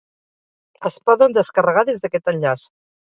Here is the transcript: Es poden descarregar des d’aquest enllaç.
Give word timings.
Es 0.89 0.97
poden 1.11 1.35
descarregar 1.39 1.85
des 1.91 2.03
d’aquest 2.07 2.33
enllaç. 2.35 2.65